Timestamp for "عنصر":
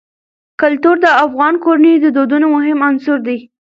2.89-3.17